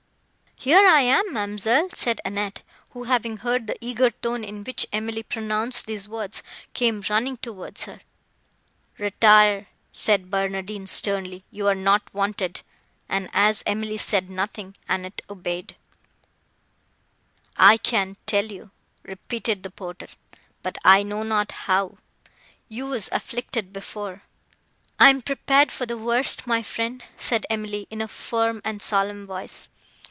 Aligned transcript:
"Here 0.63 0.85
I 0.87 1.01
am, 1.01 1.33
ma'amselle," 1.33 1.89
said 1.89 2.21
Annette, 2.23 2.61
who, 2.91 3.05
having 3.05 3.37
heard 3.37 3.65
the 3.65 3.75
eager 3.83 4.11
tone, 4.11 4.43
in 4.43 4.63
which 4.63 4.85
Emily 4.93 5.23
pronounced 5.23 5.87
these 5.87 6.07
words, 6.07 6.43
came 6.75 7.01
running 7.09 7.37
towards 7.37 7.85
her. 7.85 8.01
"Retire!" 8.99 9.69
said 9.91 10.29
Barnardine, 10.29 10.85
sternly; 10.85 11.43
"you 11.49 11.65
are 11.65 11.73
not 11.73 12.03
wanted;" 12.13 12.61
and, 13.09 13.27
as 13.33 13.63
Emily 13.65 13.97
said 13.97 14.29
nothing, 14.29 14.75
Annette 14.87 15.23
obeyed. 15.31 15.75
"I 17.57 17.77
can 17.77 18.17
tell 18.27 18.45
you," 18.45 18.69
repeated 19.01 19.63
the 19.63 19.71
porter,—"but 19.71 20.77
I 20.85 21.01
know 21.01 21.23
not 21.23 21.51
how—you 21.53 22.85
were 22.85 22.99
afflicted 23.11 23.73
before.—" 23.73 24.21
"I 24.99 25.09
am 25.09 25.23
prepared 25.23 25.71
for 25.71 25.87
the 25.87 25.97
worst, 25.97 26.45
my 26.45 26.61
friend," 26.61 27.03
said 27.17 27.47
Emily, 27.49 27.87
in 27.89 27.99
a 27.99 28.07
firm 28.07 28.61
and 28.63 28.79
solemn 28.79 29.25
voice. 29.25 29.71